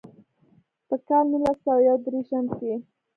پۀ 0.87 0.95
کال 1.07 1.25
نولس 1.31 1.57
سوه 1.63 1.81
يو 1.87 1.95
ديرشم 2.03 2.45
کښې 2.55 2.75